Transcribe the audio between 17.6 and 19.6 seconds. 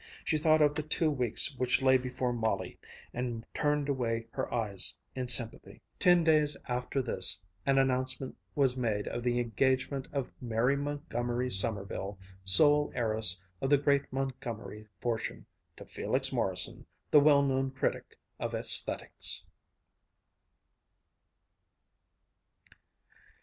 critic of aesthetics.